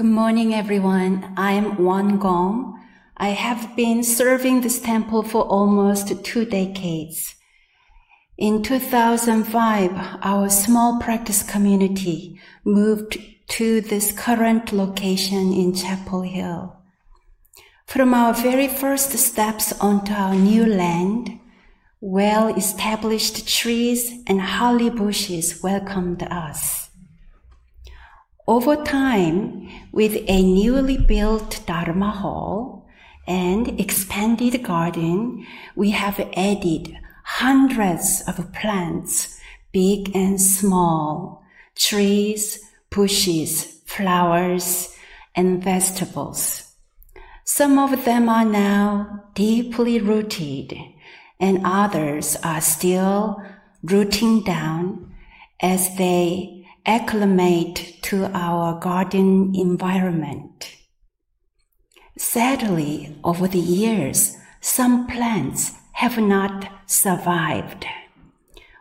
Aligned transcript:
Good 0.00 0.06
morning, 0.06 0.54
everyone. 0.54 1.30
I 1.36 1.52
am 1.52 1.76
WonGong. 1.76 2.72
I 3.18 3.28
have 3.28 3.76
been 3.76 4.02
serving 4.02 4.62
this 4.62 4.80
temple 4.80 5.22
for 5.22 5.42
almost 5.42 6.24
two 6.24 6.46
decades. 6.46 7.34
In 8.38 8.62
2005, 8.62 9.90
our 10.22 10.48
small 10.48 10.98
practice 11.00 11.42
community 11.42 12.40
moved 12.64 13.18
to 13.48 13.82
this 13.82 14.10
current 14.10 14.72
location 14.72 15.52
in 15.52 15.74
Chapel 15.74 16.22
Hill. 16.22 16.78
From 17.84 18.14
our 18.14 18.32
very 18.32 18.68
first 18.68 19.10
steps 19.10 19.78
onto 19.82 20.14
our 20.14 20.34
new 20.34 20.64
land, 20.64 21.38
well 22.00 22.48
established 22.56 23.46
trees 23.46 24.22
and 24.26 24.40
holly 24.40 24.88
bushes 24.88 25.62
welcomed 25.62 26.22
us. 26.22 26.89
Over 28.50 28.82
time, 28.82 29.68
with 29.92 30.24
a 30.26 30.42
newly 30.42 30.98
built 30.98 31.64
Dharma 31.68 32.10
hall 32.10 32.84
and 33.24 33.78
expanded 33.80 34.64
garden, 34.64 35.46
we 35.76 35.90
have 35.90 36.18
added 36.36 36.98
hundreds 37.22 38.24
of 38.26 38.52
plants, 38.52 39.38
big 39.70 40.16
and 40.16 40.40
small, 40.40 41.44
trees, 41.76 42.58
bushes, 42.90 43.82
flowers, 43.86 44.96
and 45.36 45.62
vegetables. 45.62 46.74
Some 47.44 47.78
of 47.78 48.04
them 48.04 48.28
are 48.28 48.44
now 48.44 49.26
deeply 49.34 50.00
rooted 50.00 50.76
and 51.38 51.60
others 51.64 52.36
are 52.42 52.60
still 52.60 53.40
rooting 53.84 54.42
down 54.42 55.14
as 55.60 55.96
they 55.98 56.59
acclimate 56.90 58.02
to 58.02 58.24
our 58.34 58.80
garden 58.80 59.54
environment. 59.54 60.76
Sadly, 62.18 63.16
over 63.22 63.46
the 63.46 63.60
years, 63.60 64.36
some 64.60 65.06
plants 65.06 65.70
have 65.92 66.18
not 66.18 66.68
survived. 66.86 67.86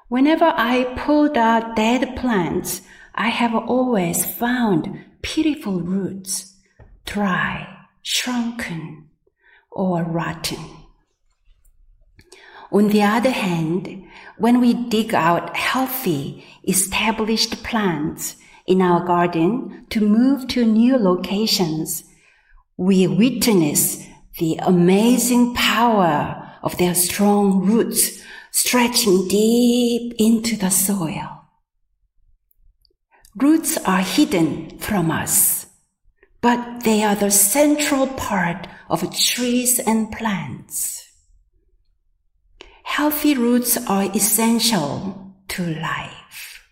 Whenever 0.07 0.51
I 0.57 0.91
pulled 0.97 1.37
out 1.37 1.75
dead 1.75 2.15
plants, 2.15 2.81
I 3.13 3.29
have 3.29 3.53
always 3.53 4.25
found 4.25 5.05
pitiful 5.21 5.79
roots, 5.79 6.55
dry, 7.05 7.67
shrunken, 8.01 9.09
or 9.69 10.01
rotten. 10.03 10.78
On 12.71 12.89
the 12.89 13.01
other 13.01 13.31
hand, 13.31 14.05
when 14.37 14.61
we 14.61 14.73
dig 14.73 15.13
out 15.13 15.55
healthy, 15.55 16.45
established 16.67 17.63
plants 17.63 18.35
in 18.67 18.81
our 18.81 19.03
garden 19.05 19.85
to 19.89 20.01
move 20.01 20.47
to 20.49 20.65
new 20.65 20.97
locations, 20.97 22.03
we 22.77 23.07
witness 23.07 24.05
the 24.37 24.57
amazing 24.61 25.53
power 25.55 26.57
of 26.61 26.77
their 26.77 26.93
strong 26.93 27.65
roots 27.65 28.21
stretching 28.51 29.27
deep 29.27 30.13
into 30.19 30.55
the 30.55 30.69
soil. 30.69 31.39
Roots 33.35 33.77
are 33.85 34.01
hidden 34.01 34.77
from 34.79 35.11
us, 35.11 35.67
but 36.41 36.83
they 36.83 37.03
are 37.03 37.15
the 37.15 37.31
central 37.31 38.07
part 38.07 38.67
of 38.89 39.15
trees 39.15 39.79
and 39.79 40.11
plants. 40.11 40.98
Healthy 42.99 43.35
roots 43.35 43.77
are 43.87 44.11
essential 44.13 45.33
to 45.47 45.63
life. 45.65 46.67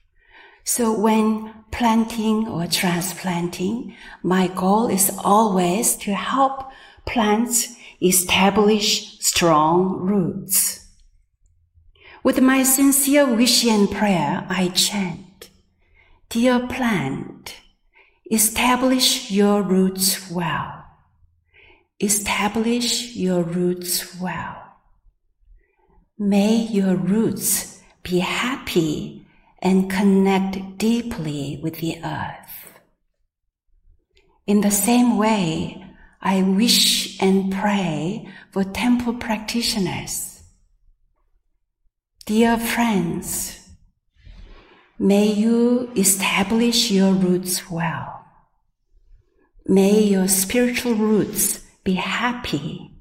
So 0.65 0.91
when 0.91 1.53
planting 1.71 2.49
or 2.49 2.67
transplanting, 2.67 3.95
my 4.23 4.47
goal 4.49 4.89
is 4.89 5.09
always 5.23 5.95
to 6.03 6.13
help 6.13 6.69
plants 7.05 7.77
establish 8.03 9.17
strong 9.21 10.01
roots. 10.01 10.85
With 12.23 12.41
my 12.41 12.63
sincere 12.63 13.33
wish 13.33 13.65
and 13.65 13.89
prayer, 13.89 14.45
I 14.49 14.67
chant, 14.75 15.49
Dear 16.27 16.67
plant, 16.67 17.55
establish 18.29 19.31
your 19.31 19.61
roots 19.61 20.29
well. 20.29 20.83
Establish 22.01 23.15
your 23.15 23.43
roots 23.43 24.19
well. 24.19 24.66
May 26.19 26.63
your 26.63 26.95
roots 26.95 27.79
be 28.01 28.19
happy 28.19 29.27
and 29.59 29.87
connect 29.87 30.79
deeply 30.79 31.59
with 31.61 31.77
the 31.77 31.97
earth. 32.03 32.79
In 34.47 34.61
the 34.61 34.71
same 34.71 35.19
way, 35.19 35.85
I 36.19 36.41
wish 36.41 37.21
and 37.21 37.53
pray 37.53 38.27
for 38.51 38.63
temple 38.63 39.13
practitioners. 39.13 40.41
Dear 42.25 42.57
friends, 42.57 43.59
may 44.97 45.31
you 45.31 45.91
establish 45.95 46.89
your 46.89 47.13
roots 47.13 47.69
well. 47.69 48.25
May 49.67 50.01
your 50.01 50.27
spiritual 50.27 50.95
roots 50.95 51.59
be 51.83 51.93
happy 51.93 52.96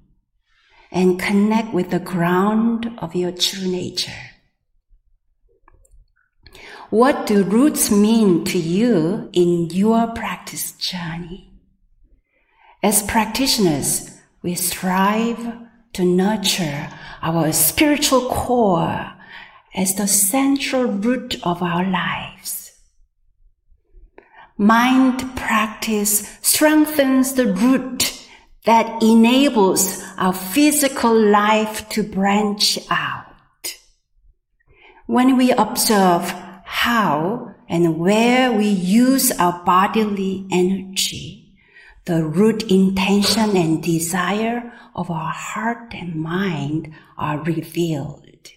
and 0.91 1.21
connect 1.21 1.75
with 1.75 1.91
the 1.91 1.99
ground 1.99 2.91
of 2.99 3.15
your 3.15 3.33
true 3.33 3.67
nature. 3.67 4.13
What 6.91 7.27
do 7.27 7.43
roots 7.43 7.91
mean 7.91 8.45
to 8.45 8.59
you 8.59 9.29
in 9.33 9.71
your 9.71 10.07
practice 10.09 10.73
journey? 10.73 11.53
As 12.83 13.03
practitioners, 13.03 14.17
we 14.43 14.55
strive 14.55 15.67
to 15.95 16.05
nurture 16.05 16.89
our 17.23 17.53
spiritual 17.53 18.29
core 18.29 19.13
as 19.75 19.97
the 19.97 20.07
central 20.07 20.85
root 20.85 21.37
of 21.43 21.63
our 21.63 21.85
lives. 21.85 22.73
Mind 24.57 25.37
practice 25.37 26.39
strengthens 26.41 27.35
the 27.35 27.53
root 27.53 28.06
that 28.67 29.03
enables 29.03 30.03
our 30.19 30.33
physical 30.33 31.15
life 31.15 31.89
to 31.89 32.03
branch 32.03 32.79
out. 32.91 33.77
When 35.07 35.37
we 35.37 35.53
observe 35.53 36.31
how 36.65 37.55
and 37.69 37.97
where 37.97 38.53
we 38.53 38.67
use 38.67 39.31
our 39.39 39.65
bodily 39.65 40.47
energy, 40.51 41.55
the 42.07 42.25
root 42.25 42.71
intention 42.71 43.57
and 43.57 43.83
desire 43.83 44.73
of 44.97 45.11
our 45.11 45.33
heart 45.33 45.95
and 45.95 46.17
mind 46.17 46.93
are 47.17 47.39
revealed. 47.39 48.51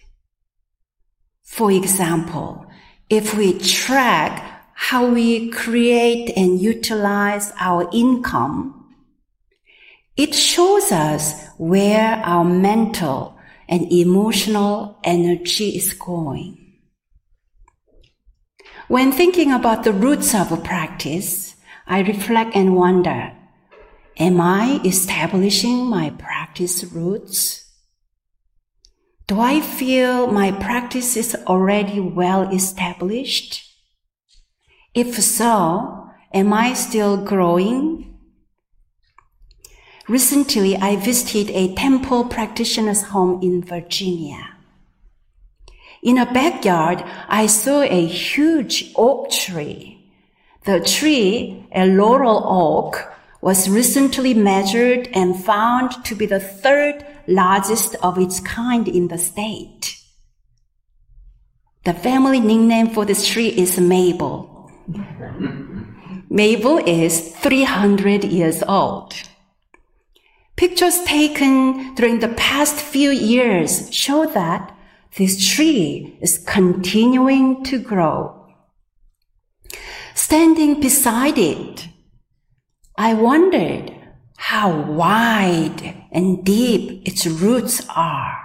For 1.42 1.70
example, 1.70 2.66
if 3.08 3.36
we 3.36 3.58
track 3.58 4.64
how 4.74 5.06
we 5.06 5.50
create 5.50 6.32
and 6.36 6.60
utilize 6.60 7.52
our 7.60 7.88
income, 7.92 8.79
it 10.20 10.34
shows 10.34 10.92
us 10.92 11.46
where 11.56 12.16
our 12.26 12.44
mental 12.44 13.38
and 13.66 13.90
emotional 13.90 14.98
energy 15.02 15.70
is 15.70 15.94
going. 15.94 16.58
When 18.88 19.12
thinking 19.12 19.50
about 19.50 19.82
the 19.82 19.94
roots 19.94 20.34
of 20.34 20.52
a 20.52 20.58
practice, 20.58 21.56
I 21.86 22.00
reflect 22.00 22.54
and 22.54 22.76
wonder, 22.76 23.32
am 24.18 24.42
I 24.42 24.82
establishing 24.84 25.86
my 25.86 26.10
practice 26.10 26.84
roots? 26.84 27.66
Do 29.26 29.40
I 29.40 29.62
feel 29.62 30.26
my 30.26 30.52
practice 30.52 31.16
is 31.16 31.34
already 31.46 31.98
well 31.98 32.42
established? 32.52 33.62
If 34.92 35.14
so, 35.22 36.10
am 36.34 36.52
I 36.52 36.74
still 36.74 37.16
growing 37.24 38.19
Recently, 40.10 40.76
I 40.76 40.96
visited 40.96 41.50
a 41.54 41.72
temple 41.76 42.24
practitioner's 42.24 43.02
home 43.14 43.40
in 43.44 43.62
Virginia. 43.62 44.56
In 46.02 46.18
a 46.18 46.26
backyard, 46.26 47.04
I 47.28 47.46
saw 47.46 47.82
a 47.82 48.06
huge 48.06 48.90
oak 48.96 49.30
tree. 49.30 50.10
The 50.64 50.80
tree, 50.80 51.64
a 51.72 51.86
laurel 51.86 52.42
oak, 52.44 53.08
was 53.40 53.70
recently 53.70 54.34
measured 54.34 55.08
and 55.14 55.44
found 55.44 56.04
to 56.06 56.16
be 56.16 56.26
the 56.26 56.40
third 56.40 57.06
largest 57.28 57.94
of 58.02 58.18
its 58.18 58.40
kind 58.40 58.88
in 58.88 59.06
the 59.06 59.18
state. 59.18 59.96
The 61.84 61.94
family 61.94 62.40
nickname 62.40 62.88
for 62.88 63.04
this 63.04 63.28
tree 63.28 63.50
is 63.50 63.78
Mabel. 63.78 64.72
Mabel 66.28 66.78
is 66.78 67.32
300 67.36 68.24
years 68.24 68.64
old. 68.64 69.14
Pictures 70.60 71.02
taken 71.04 71.94
during 71.94 72.18
the 72.18 72.34
past 72.36 72.74
few 72.74 73.08
years 73.08 73.90
show 73.94 74.26
that 74.26 74.76
this 75.16 75.54
tree 75.54 76.18
is 76.20 76.36
continuing 76.36 77.64
to 77.64 77.78
grow. 77.78 78.46
Standing 80.14 80.78
beside 80.78 81.38
it 81.38 81.88
I 82.98 83.14
wondered 83.14 83.90
how 84.36 84.82
wide 84.82 86.04
and 86.12 86.44
deep 86.44 87.08
its 87.08 87.26
roots 87.26 87.80
are. 87.96 88.36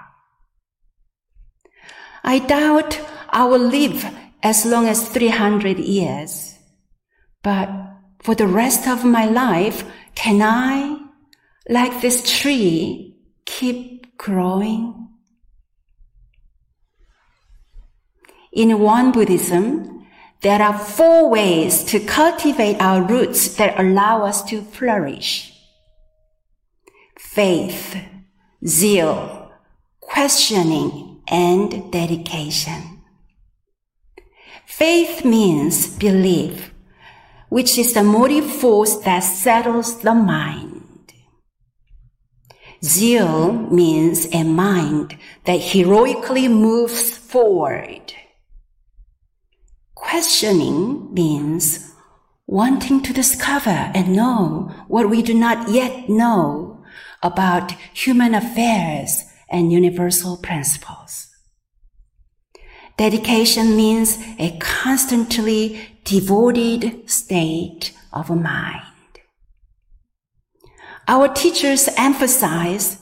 I 2.24 2.40
doubt 2.40 2.98
I 3.28 3.44
will 3.44 3.68
live 3.68 4.08
as 4.42 4.66
long 4.66 4.88
as 4.88 5.10
300 5.10 5.80
years, 5.80 6.58
but 7.44 7.70
for 8.24 8.36
the 8.36 8.48
rest 8.48 8.88
of 8.88 9.04
my 9.04 9.26
life, 9.26 9.84
can 10.16 10.42
I, 10.42 11.05
like 11.70 12.02
this 12.02 12.40
tree, 12.40 13.16
keep 13.46 14.18
growing? 14.18 15.10
In 18.52 18.80
Won 18.80 19.12
Buddhism, 19.12 20.06
there 20.42 20.62
are 20.62 20.78
four 20.78 21.30
ways 21.30 21.84
to 21.86 22.00
cultivate 22.00 22.80
our 22.80 23.02
roots 23.02 23.56
that 23.56 23.80
allow 23.80 24.24
us 24.24 24.44
to 24.44 24.62
flourish. 24.62 25.52
Faith, 27.18 27.98
zeal, 28.66 29.52
questioning, 30.00 31.22
and 31.28 31.92
dedication. 31.92 33.02
Faith 34.66 35.26
means 35.26 35.88
belief, 35.98 36.74
which 37.50 37.78
is 37.78 37.94
the 37.94 38.04
motive 38.04 38.46
force 38.46 38.98
that 38.98 39.22
settles 39.22 40.00
the 40.02 40.14
mind. 40.14 40.75
Zeal 42.84 43.54
means 43.54 44.28
a 44.34 44.44
mind 44.44 45.18
that 45.46 45.60
heroically 45.60 46.48
moves 46.48 47.18
forward. 47.18 48.14
Questioning 49.94 51.14
means 51.14 51.92
wanting 52.48 53.02
to 53.02 53.14
discover 53.14 53.70
and 53.70 54.16
know 54.16 54.72
what 54.88 55.10
we 55.10 55.22
do 55.22 55.34
not 55.34 55.70
yet 55.70 56.10
know 56.10 56.84
about 57.24 57.72
human 57.94 58.36
affairs 58.36 59.24
and 59.50 59.72
universal 59.72 60.38
principles. 60.38 61.30
Dedication 62.98 63.76
means 63.76 64.18
a 64.40 64.58
constantly 64.60 65.98
devoted 66.04 67.10
state 67.10 67.94
of 68.14 68.30
mind. 68.30 68.84
Our 71.08 71.28
teachers 71.28 71.88
emphasize 71.98 72.98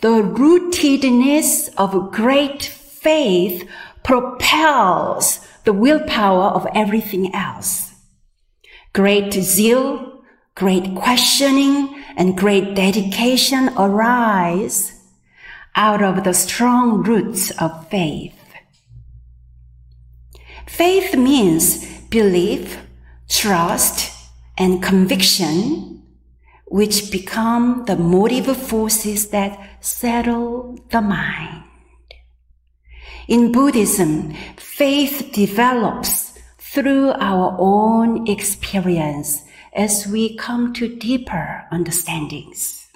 the 0.00 0.22
rootedness 0.22 1.72
of 1.76 2.12
great 2.12 2.62
faith 2.62 3.68
propels 4.02 5.46
the 5.64 5.72
willpower 5.72 6.44
of 6.44 6.66
everything 6.74 7.34
else. 7.34 7.94
Great 8.92 9.32
zeal, 9.32 10.22
great 10.54 10.94
questioning, 10.94 12.02
and 12.16 12.36
great 12.36 12.74
dedication 12.74 13.68
arise 13.76 14.92
out 15.74 16.02
of 16.02 16.24
the 16.24 16.32
strong 16.32 17.02
roots 17.02 17.50
of 17.60 17.88
faith. 17.88 18.32
Faith 20.66 21.14
means 21.14 21.86
belief, 22.08 22.78
trust, 23.28 24.12
and 24.58 24.82
conviction, 24.82 25.95
which 26.66 27.10
become 27.10 27.84
the 27.86 27.96
motive 27.96 28.56
forces 28.56 29.28
that 29.28 29.58
settle 29.80 30.78
the 30.90 31.00
mind. 31.00 31.64
In 33.28 33.52
Buddhism, 33.52 34.34
faith 34.56 35.30
develops 35.32 36.38
through 36.58 37.10
our 37.12 37.56
own 37.58 38.28
experience 38.28 39.42
as 39.74 40.06
we 40.06 40.36
come 40.36 40.72
to 40.74 40.96
deeper 40.96 41.64
understandings. 41.70 42.86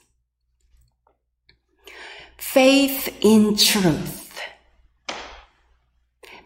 Faith 2.37 3.16
in 3.20 3.56
truth. 3.56 4.40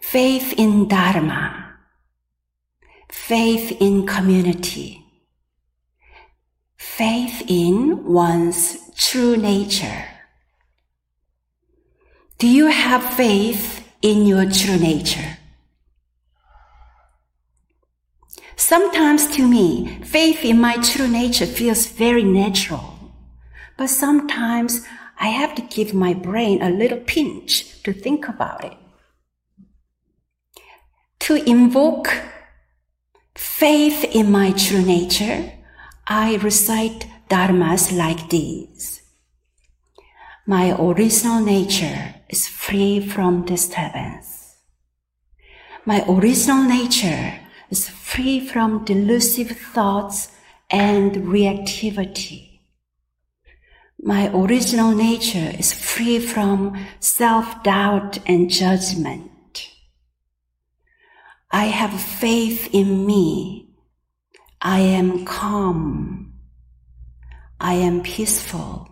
Faith 0.01 0.55
in 0.59 0.87
Dharma. 0.87 1.77
Faith 3.11 3.77
in 3.81 4.07
community. 4.07 5.04
Faith 6.97 7.43
in 7.49 8.05
one's 8.05 8.79
true 8.95 9.37
nature. 9.37 10.05
Do 12.39 12.47
you 12.47 12.67
have 12.67 13.17
faith 13.17 13.85
in 14.01 14.27
your 14.27 14.49
true 14.49 14.79
nature? 14.79 15.39
Sometimes 18.55 19.27
to 19.35 19.45
me, 19.45 19.99
faith 20.05 20.45
in 20.45 20.61
my 20.61 20.77
true 20.77 21.09
nature 21.09 21.47
feels 21.47 21.89
very 21.89 22.23
natural. 22.23 23.13
But 23.77 23.89
sometimes 23.89 24.87
I 25.19 25.31
have 25.31 25.57
to 25.57 25.63
give 25.63 25.95
my 25.95 26.15
brain 26.15 26.63
a 26.63 26.71
little 26.71 27.01
pinch 27.01 27.83
to 27.83 27.93
think 27.93 28.29
about 28.29 28.65
it. 28.65 28.77
To 31.27 31.35
invoke 31.35 32.23
faith 33.35 34.05
in 34.15 34.31
my 34.31 34.53
true 34.53 34.83
nature, 34.83 35.55
I 36.07 36.37
recite 36.37 37.07
dharmas 37.31 37.97
like 37.97 38.29
these. 38.29 39.01
My 40.47 40.77
original 40.79 41.41
nature 41.41 42.17
is 42.29 42.47
free 42.47 43.01
from 43.01 43.47
disturbance. 43.47 44.57
My 45.87 46.05
original 46.07 46.63
nature 46.63 47.41
is 47.71 47.89
free 47.89 48.47
from 48.47 48.85
delusive 48.85 49.51
thoughts 49.53 50.29
and 50.71 51.13
reactivity. 51.29 52.61
My 53.99 54.31
original 54.35 54.95
nature 54.95 55.53
is 55.59 55.73
free 55.73 56.19
from 56.19 56.77
self-doubt 57.01 58.19
and 58.27 58.51
judgment. 58.51 59.71
I 61.51 61.67
have 61.67 61.99
faith 61.99 62.69
in 62.75 63.07
me. 63.07 63.64
I 64.67 64.79
am 64.79 65.27
calm. 65.27 66.33
I 67.61 67.75
am 67.75 68.03
peaceful. 68.03 68.89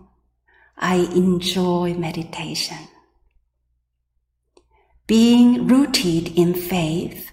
I 0.77 0.97
enjoy 0.97 1.95
meditation. 1.95 2.77
Being 5.07 5.67
rooted 5.67 6.37
in 6.37 6.53
faith, 6.53 7.33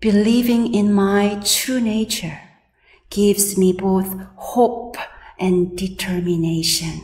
believing 0.00 0.72
in 0.72 0.94
my 0.94 1.42
true 1.44 1.78
nature, 1.78 2.40
gives 3.10 3.58
me 3.58 3.74
both 3.74 4.16
hope 4.36 4.96
and 5.38 5.76
determination. 5.76 7.02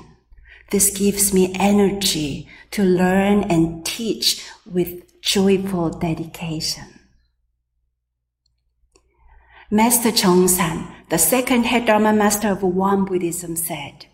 This 0.71 0.97
gives 0.97 1.35
me 1.35 1.55
energy 1.57 2.49
to 2.71 2.83
learn 2.85 3.43
and 3.45 3.85
teach 3.85 4.49
with 4.65 5.21
joyful 5.21 5.91
dedication. 5.91 7.00
Master 9.73 10.11
Chongsan, 10.11 10.93
the 11.11 11.19
second 11.19 11.63
head 11.63 11.87
Dharma 11.87 12.13
master 12.13 12.49
of 12.49 12.65
Won 12.65 13.05
Buddhism 13.05 13.55
said, 13.55 14.07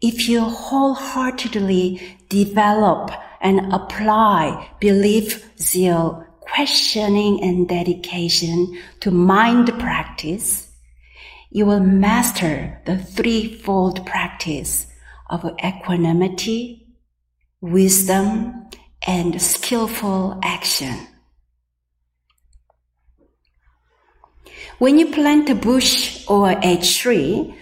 if 0.00 0.28
you 0.28 0.40
wholeheartedly 0.42 2.00
develop 2.28 3.10
and 3.40 3.72
apply 3.72 4.70
belief, 4.78 5.50
zeal, 5.58 6.24
questioning, 6.38 7.42
and 7.42 7.68
dedication 7.68 8.80
to 9.00 9.10
mind 9.10 9.66
practice, 9.80 10.70
you 11.50 11.66
will 11.66 11.80
master 11.80 12.80
the 12.86 12.96
threefold 12.96 14.06
practice 14.06 14.86
of 15.28 15.44
equanimity, 15.64 16.86
wisdom, 17.60 18.68
and 19.08 19.42
skillful 19.42 20.38
action. 20.44 21.08
When 24.78 24.98
you 24.98 25.06
plant 25.06 25.48
a 25.50 25.54
bush 25.54 26.24
or 26.26 26.50
a 26.50 26.76
tree, 26.78 27.54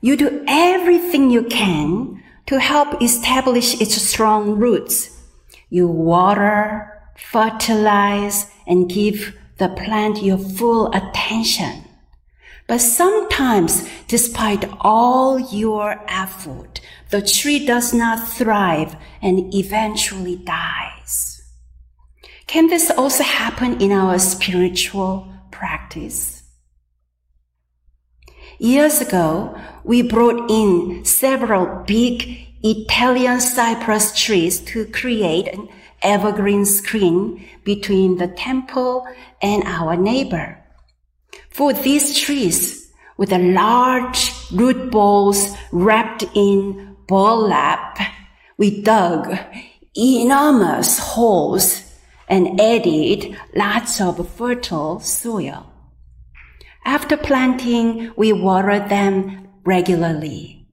you 0.00 0.16
do 0.16 0.44
everything 0.48 1.30
you 1.30 1.44
can 1.44 2.22
to 2.46 2.58
help 2.58 3.02
establish 3.02 3.80
its 3.80 4.00
strong 4.00 4.58
roots. 4.58 5.10
You 5.68 5.88
water, 5.88 6.90
fertilize, 7.16 8.46
and 8.66 8.88
give 8.88 9.36
the 9.58 9.68
plant 9.68 10.22
your 10.22 10.38
full 10.38 10.92
attention. 10.92 11.84
But 12.66 12.80
sometimes, 12.80 13.86
despite 14.08 14.64
all 14.80 15.38
your 15.38 16.02
effort, 16.08 16.80
the 17.10 17.20
tree 17.20 17.66
does 17.66 17.92
not 17.92 18.26
thrive 18.26 18.96
and 19.20 19.54
eventually 19.54 20.36
dies. 20.36 21.42
Can 22.46 22.68
this 22.68 22.90
also 22.90 23.22
happen 23.22 23.80
in 23.82 23.92
our 23.92 24.18
spiritual 24.18 25.28
practice? 25.50 26.43
Years 28.58 29.00
ago, 29.00 29.58
we 29.82 30.02
brought 30.02 30.50
in 30.50 31.04
several 31.04 31.82
big 31.84 32.46
Italian 32.62 33.40
cypress 33.40 34.16
trees 34.16 34.60
to 34.60 34.86
create 34.86 35.48
an 35.48 35.68
evergreen 36.02 36.64
screen 36.64 37.44
between 37.64 38.16
the 38.18 38.28
temple 38.28 39.06
and 39.42 39.64
our 39.64 39.96
neighbor. 39.96 40.58
For 41.50 41.72
these 41.72 42.18
trees, 42.18 42.92
with 43.16 43.32
a 43.32 43.38
large 43.38 44.32
root 44.52 44.90
balls 44.90 45.56
wrapped 45.72 46.24
in 46.34 46.96
burlap, 47.08 47.98
we 48.56 48.82
dug 48.82 49.36
enormous 49.96 50.98
holes 50.98 51.82
and 52.28 52.60
added 52.60 53.36
lots 53.54 54.00
of 54.00 54.28
fertile 54.30 55.00
soil. 55.00 55.73
After 56.84 57.16
planting, 57.16 58.12
we 58.16 58.32
watered 58.32 58.88
them 58.88 59.48
regularly, 59.64 60.66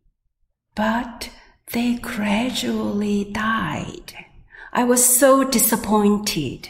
but 0.75 1.29
they 1.71 1.95
gradually 1.95 3.23
died. 3.31 4.13
I 4.73 4.83
was 4.83 5.03
so 5.03 5.43
disappointed. 5.43 6.69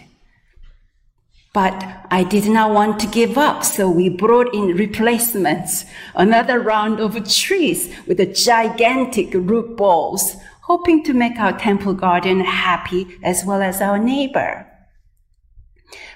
But 1.53 2.05
I 2.10 2.24
did 2.24 2.48
not 2.50 2.71
want 2.71 3.00
to 3.01 3.07
give 3.07 3.38
up, 3.38 3.63
so 3.63 3.89
we 3.89 4.07
brought 4.07 4.53
in 4.53 4.77
replacements, 4.77 5.86
another 6.15 6.60
round 6.60 7.00
of 7.00 7.27
trees 7.27 7.93
with 8.07 8.36
gigantic 8.36 9.33
root 9.33 9.75
balls, 9.75 10.38
hoping 10.62 11.03
to 11.03 11.13
make 11.13 11.38
our 11.39 11.57
temple 11.57 11.93
garden 11.93 12.39
happy 12.39 13.17
as 13.21 13.43
well 13.43 13.62
as 13.62 13.81
our 13.81 14.00
neighbor. 14.00 14.70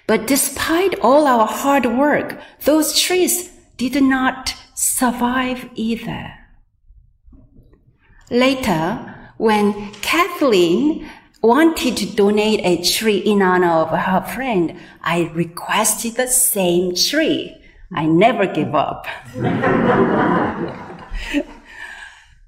But 0.07 0.27
despite 0.27 0.99
all 0.99 1.25
our 1.25 1.47
hard 1.47 1.85
work, 1.85 2.39
those 2.63 2.99
trees 2.99 3.49
did 3.77 4.01
not 4.03 4.53
survive 4.75 5.69
either. 5.73 6.31
Later, 8.29 9.15
when 9.37 9.91
Kathleen 10.01 11.09
wanted 11.41 11.97
to 11.97 12.15
donate 12.15 12.61
a 12.63 12.81
tree 12.83 13.17
in 13.17 13.41
honor 13.41 13.67
of 13.67 13.89
her 13.89 14.21
friend, 14.33 14.79
I 15.01 15.31
requested 15.33 16.15
the 16.15 16.27
same 16.27 16.95
tree. 16.95 17.55
I 17.93 18.05
never 18.05 18.47
give 18.47 18.73
up. 18.73 19.07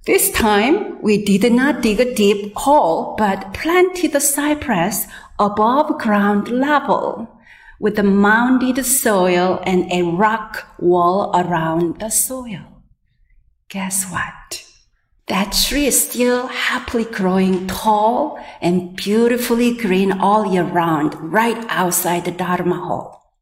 this 0.06 0.32
time, 0.32 1.02
we 1.02 1.24
did 1.24 1.52
not 1.52 1.82
dig 1.82 2.00
a 2.00 2.14
deep 2.14 2.56
hole, 2.56 3.16
but 3.18 3.54
planted 3.54 4.14
the 4.14 4.22
cypress 4.22 5.06
above 5.40 6.00
ground 6.00 6.48
level 6.50 7.37
with 7.80 8.00
a 8.00 8.04
mounded 8.04 8.84
soil 8.86 9.62
and 9.64 9.92
a 9.92 10.04
rock 10.04 10.68
wall 10.80 11.32
around 11.36 12.00
the 12.00 12.10
soil. 12.10 12.84
Guess 13.70 14.12
what? 14.12 14.64
That 15.28 15.52
tree 15.52 15.88
is 15.88 16.10
still 16.10 16.48
happily 16.48 17.04
growing 17.04 17.68
tall 17.68 18.40
and 18.62 18.96
beautifully 18.96 19.76
green 19.76 20.14
all 20.14 20.54
year 20.54 20.64
round, 20.64 21.16
right 21.34 21.66
outside 21.68 22.24
the 22.24 22.32
Dharma 22.32 22.76
hall. 22.76 23.34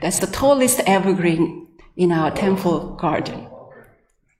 That's 0.00 0.20
the 0.20 0.28
tallest 0.28 0.80
evergreen 0.86 1.66
in 1.96 2.12
our 2.12 2.30
temple 2.30 2.94
garden. 2.94 3.48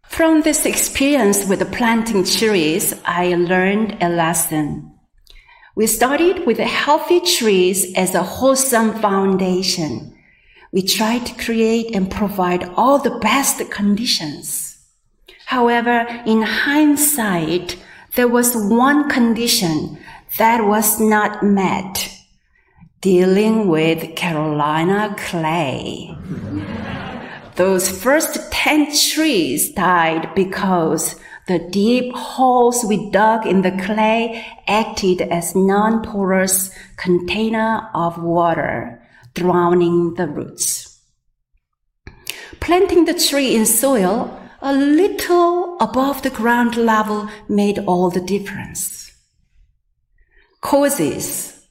From 0.07 0.43
this 0.43 0.65
experience 0.65 1.47
with 1.47 1.59
the 1.59 1.67
planting 1.67 2.25
trees, 2.25 2.95
I 3.05 3.35
learned 3.35 3.99
a 4.01 4.09
lesson. 4.09 4.88
We 5.79 5.87
started 5.87 6.45
with 6.45 6.59
healthy 6.59 7.21
trees 7.21 7.95
as 7.95 8.15
a 8.15 8.23
wholesome 8.23 9.01
foundation. 9.01 10.13
We 10.73 10.83
tried 10.83 11.25
to 11.27 11.43
create 11.45 11.95
and 11.95 12.11
provide 12.11 12.65
all 12.77 12.99
the 12.99 13.19
best 13.21 13.71
conditions 13.71 14.69
However, 15.49 16.07
in 16.27 16.43
hindsight, 16.43 17.79
there 18.17 18.29
was 18.29 18.55
one 18.55 19.09
condition 19.09 19.97
that 20.37 20.67
was 20.67 21.01
not 21.01 21.43
met 21.43 22.11
dealing 23.01 23.67
with 23.69 24.15
Carolina 24.15 25.17
clay. 25.17 26.15
Those 27.55 27.89
first 27.89 28.53
10 28.53 28.95
trees 28.95 29.73
died 29.73 30.35
because 30.35 31.17
the 31.49 31.59
deep 31.59 32.15
holes 32.15 32.85
we 32.85 33.11
dug 33.11 33.47
in 33.47 33.63
the 33.63 33.73
clay 33.85 34.47
acted 34.69 35.23
as 35.23 35.57
non-porous 35.57 36.71
container 36.97 37.89
of 37.95 38.23
water, 38.23 39.03
drowning 39.35 40.15
the 40.15 40.27
roots. 40.27 41.01
Planting 42.61 43.07
the 43.07 43.15
tree 43.15 43.57
in 43.57 43.65
soil 43.65 44.39
a 44.61 44.75
little 44.75 45.79
above 45.81 46.23
the 46.23 46.31
ground 46.31 46.77
level 46.77 47.29
made 47.49 47.79
all 47.79 48.11
the 48.11 48.21
difference. 48.21 49.11
Causes, 50.61 51.67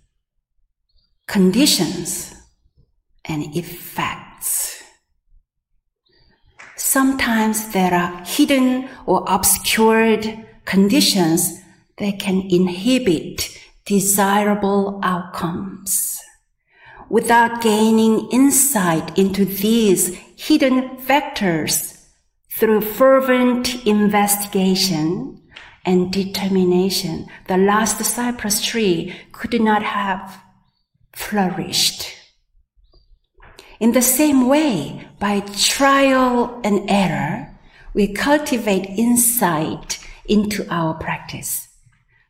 conditions, 1.27 2.33
and 3.25 3.55
effects. 3.55 4.81
Sometimes 6.77 7.69
there 7.69 7.93
are 7.93 8.23
hidden 8.23 8.87
or 9.05 9.25
obscured 9.27 10.45
conditions 10.65 11.59
that 11.97 12.19
can 12.19 12.47
inhibit 12.49 13.57
desirable 13.85 14.99
outcomes. 15.03 16.21
Without 17.09 17.61
gaining 17.61 18.29
insight 18.31 19.17
into 19.17 19.43
these 19.43 20.15
hidden 20.35 20.97
factors, 20.97 21.97
through 22.57 22.81
fervent 22.81 23.85
investigation 23.85 25.41
and 25.85 26.11
determination, 26.11 27.27
the 27.47 27.57
last 27.57 28.03
cypress 28.03 28.65
tree 28.65 29.15
could 29.31 29.59
not 29.61 29.83
have 29.83 30.41
flourished. 31.13 32.16
In 33.79 33.91
the 33.91 34.01
same 34.01 34.47
way, 34.47 35.07
by 35.19 35.41
trial 35.41 36.59
and 36.63 36.89
error, 36.89 37.55
we 37.93 38.07
cultivate 38.07 38.85
insight 38.97 39.99
into 40.25 40.65
our 40.69 40.95
practice. 40.95 41.67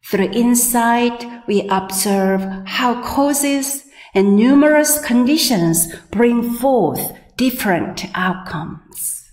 Through 0.05 0.31
insight, 0.31 1.25
we 1.47 1.67
observe 1.69 2.41
how 2.65 3.01
causes 3.01 3.85
and 4.13 4.35
numerous 4.35 4.99
conditions 5.05 5.93
bring 6.11 6.53
forth 6.53 7.13
different 7.37 8.05
outcomes. 8.15 9.23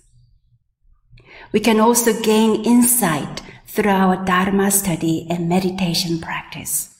We 1.51 1.59
can 1.59 1.79
also 1.79 2.13
gain 2.21 2.63
insight 2.65 3.41
through 3.67 3.91
our 3.91 4.23
Dharma 4.23 4.71
study 4.71 5.27
and 5.29 5.49
meditation 5.49 6.19
practice. 6.19 6.94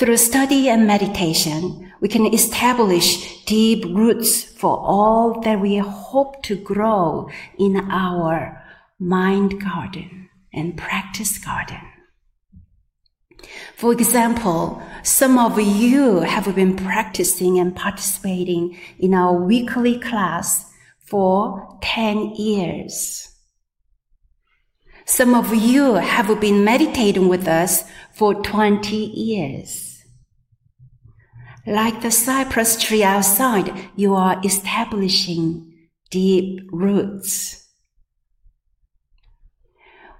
Through 0.00 0.16
study 0.16 0.70
and 0.70 0.86
meditation, 0.86 1.92
we 2.00 2.08
can 2.08 2.24
establish 2.32 3.44
deep 3.44 3.84
roots 3.84 4.42
for 4.42 4.78
all 4.78 5.42
that 5.42 5.60
we 5.60 5.76
hope 5.76 6.42
to 6.44 6.56
grow 6.56 7.28
in 7.58 7.76
our 7.90 8.64
mind 8.98 9.62
garden 9.62 10.30
and 10.54 10.74
practice 10.74 11.36
garden. 11.36 11.82
For 13.76 13.92
example, 13.92 14.82
some 15.02 15.38
of 15.38 15.60
you 15.60 16.20
have 16.20 16.54
been 16.54 16.76
practicing 16.76 17.58
and 17.58 17.76
participating 17.76 18.78
in 18.98 19.12
our 19.12 19.34
weekly 19.34 19.98
class 19.98 20.64
for 21.00 21.78
10 21.82 22.36
years. 22.36 23.28
Some 25.04 25.34
of 25.34 25.54
you 25.54 25.96
have 25.96 26.40
been 26.40 26.64
meditating 26.64 27.28
with 27.28 27.46
us 27.46 27.84
for 28.14 28.32
20 28.32 28.96
years. 28.96 29.89
Like 31.66 32.00
the 32.00 32.10
cypress 32.10 32.80
tree 32.82 33.02
outside, 33.02 33.90
you 33.96 34.14
are 34.14 34.40
establishing 34.44 35.72
deep 36.10 36.60
roots. 36.72 37.68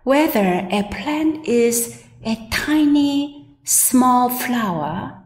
Whether 0.04 0.68
a 0.70 0.88
plant 0.90 1.46
is 1.46 2.02
a 2.24 2.48
tiny, 2.50 3.56
small 3.64 4.28
flower 4.28 5.22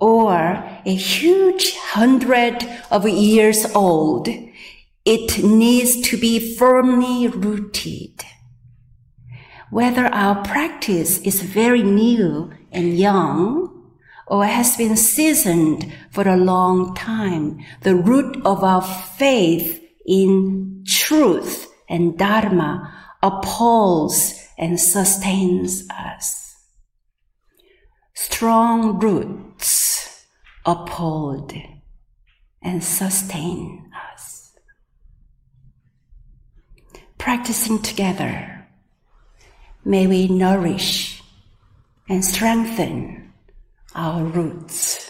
or 0.00 0.64
a 0.86 0.94
huge 0.94 1.76
hundred 1.76 2.66
of 2.90 3.08
years 3.08 3.66
old, 3.74 4.28
it 5.04 5.44
needs 5.44 6.00
to 6.08 6.16
be 6.16 6.56
firmly 6.56 7.28
rooted 7.28 8.24
whether 9.70 10.06
our 10.06 10.42
practice 10.42 11.18
is 11.20 11.42
very 11.42 11.82
new 11.82 12.50
and 12.72 12.98
young 12.98 13.69
or 14.30 14.46
has 14.46 14.76
been 14.76 14.96
seasoned 14.96 15.92
for 16.12 16.26
a 16.26 16.36
long 16.36 16.94
time, 16.94 17.58
the 17.82 17.96
root 17.96 18.40
of 18.46 18.62
our 18.62 18.80
faith 18.80 19.84
in 20.06 20.84
truth 20.86 21.70
and 21.88 22.16
Dharma 22.16 22.94
upholds 23.22 24.40
and 24.56 24.78
sustains 24.78 25.84
us. 25.90 26.54
Strong 28.14 29.00
roots 29.00 30.24
uphold 30.64 31.52
and 32.62 32.84
sustain 32.84 33.90
us. 34.12 34.52
Practicing 37.18 37.82
together 37.82 38.56
May 39.84 40.06
we 40.06 40.28
nourish 40.28 41.22
and 42.06 42.22
strengthen 42.22 43.29
our 43.94 44.24
roots. 44.24 45.09